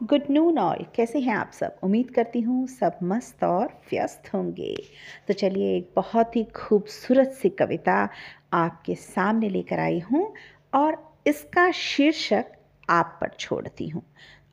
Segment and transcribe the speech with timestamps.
[0.00, 1.76] Good noon all कैसे हैं आप सब?
[1.82, 4.74] उम्मीद करती हूँ सब मस्त और व्यस्त होंगे।
[5.28, 7.94] तो चलिए एक बहुत ही खूबसूरत सी कविता
[8.52, 10.34] आपके सामने लेकर आई हूँ
[10.74, 12.52] और इसका शीर्षक
[12.88, 14.02] आप पर छोड़ती हूँ।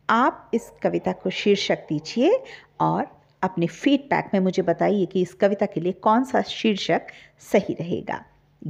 [0.10, 2.44] आप इस कविता को शीर्षक दीजिए
[2.79, 3.07] और
[3.44, 7.07] अपने फीडबैक में मुझे बताइए कि इस कविता के लिए कौन सा शीर्षक
[7.51, 8.23] सही रहेगा।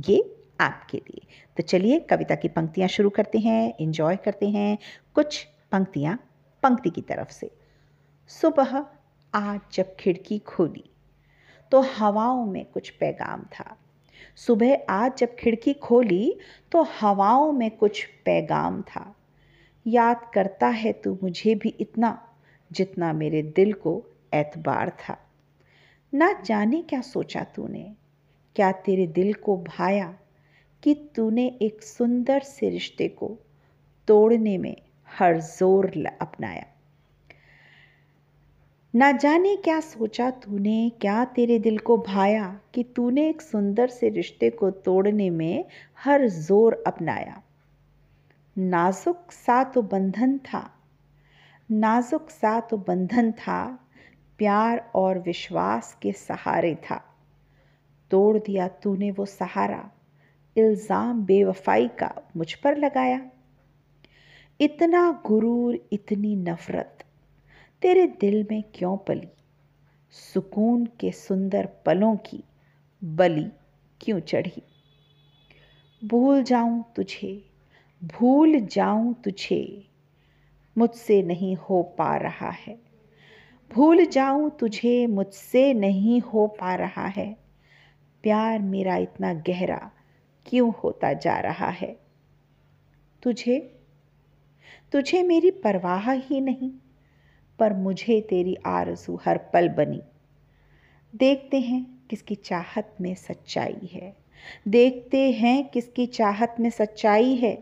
[0.07, 0.23] ये
[0.61, 1.27] आपके लिए।
[1.57, 4.77] तो चलिए कविता की पंक्तियाँ शुरू करते हैं इन्जॉय करते हैं।
[5.15, 6.19] कुछ पंक्तियाँ
[6.63, 7.51] पंक्ति की तरफ़ से।
[8.27, 8.85] सुबह
[9.33, 10.89] आज जब खिड़की खोली
[11.71, 13.77] तो हवाओं में कुछ पैगाम था।
[14.35, 16.39] सुबह आज जब खिड़की खोली
[16.71, 19.15] तो हवाओं में कुछ पैगाम था।
[19.87, 22.29] याद करता है तू मुझे भी इतना,
[22.71, 24.03] जितना मेरे दिल को
[24.33, 25.17] एतबार था।
[26.13, 27.95] ना जाने क्या सोचा तूने?
[28.55, 30.17] क्या तेरे दिल को भाया
[30.83, 33.37] कि तूने एक सुंदर से रिश्ते को
[34.07, 34.75] तोड़ने में
[35.19, 35.91] हर ज़ोर
[36.21, 36.65] अपनाया।
[38.93, 44.09] ना जाने क्या सोचा तूने, क्या तेरे दिल को भाया कि तूने एक सुंदर से
[44.09, 45.65] रिश्ते को तोड़ने में
[45.97, 47.41] हर ज़ोर अपनाया।
[48.55, 50.69] नाजुक सा तो बंधन था,
[51.69, 53.79] नाजुक सा तो बंधन था,
[54.39, 57.01] प्यार और विश्वास के सहारे था।
[58.11, 59.89] तोड़ दिया तूने वो सहारा,
[60.55, 63.19] इल्ज़ाम बेवफाई का मुझ पर लगाया।
[64.61, 67.05] इतना गुरूर, इतनी नफरत।
[67.81, 69.27] तेरे दिल में क्यों पली?
[70.11, 72.43] सुकून के सुंदर पलों की
[73.03, 73.51] बलि
[74.01, 74.63] क्यों चढ़ी?
[76.07, 77.49] भूल जाऊँ तुझे,
[78.03, 79.87] भूल जाऊँ तुझे,
[80.77, 82.79] मुझसे नहीं हो पा रहा है।
[83.73, 87.37] भूल जाऊँ तुझे, मुझसे नहीं हो पा रहा है।
[88.23, 89.91] प्यार मेरा इतना गहरा
[90.45, 91.99] क्यों होता जा रहा है?
[93.23, 93.79] तुझे
[94.93, 96.71] तुझे मेरी परवाह ही नहीं,
[97.59, 100.01] पर मुझे तेरी आरज़ू हर पल बनी।
[101.13, 104.13] देखते हैं किसकी चाहत में सच्चाई है।
[104.67, 107.53] देखते हैं किसकी चाहत में सच्चाई है।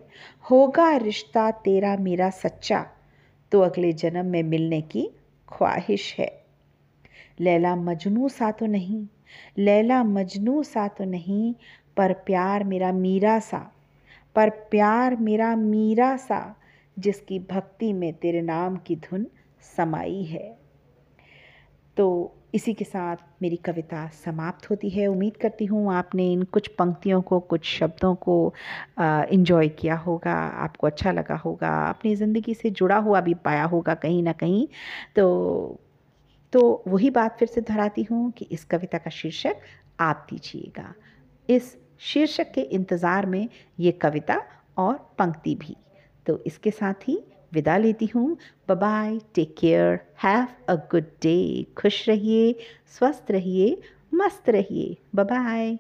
[0.52, 2.86] होगा रिश्ता तेरा मेरा सच्चा
[3.52, 5.10] तो अगले जन्म में मिलने की
[5.50, 6.32] ख्वाहिश है।
[7.40, 9.06] लैला मजनू सा तो नहीं,
[9.58, 11.54] लैला मजनू सा तो नहीं,
[11.98, 13.72] पर प्यार मेरा मीरा सा,
[14.36, 16.58] पर प्यार मेरा मीरा सा
[16.98, 19.26] जिसकी भक्ति में तेरे नाम की धुन
[19.78, 20.50] समाई है।
[21.98, 26.68] तो इसी के साथ मेरी कविता समाप्त होती है। उम्मीद करती हूँ आपने इन कुछ
[26.70, 28.54] पंक्तियों को, कुछ शब्दों को
[29.00, 33.94] इन्जॉय किया होगा, आपको अच्छा लगा होगा, अपनी ज़िंदगी से जुड़ा हुआ भी पाया होगा
[33.96, 34.68] कहीं ना कहीं।
[35.16, 35.80] तो
[36.54, 39.62] तो वही बात फिर से दोहराती हूँ कि इस कविता का शीर्षक
[40.00, 40.94] आप दीजिएगा।
[41.50, 43.48] इस शीर्षक के इंतज़ार में
[43.80, 44.42] ये कविता
[44.78, 45.76] और पंक्ति भी।
[46.28, 47.18] तो इसके साथ ही
[47.54, 48.38] विदा लेती हूँ।
[48.70, 52.56] Bye take care have a good day खुश रहिए,
[52.98, 53.78] स्वस्थ रहिए,
[54.14, 55.78] मस्त रहिए। बाय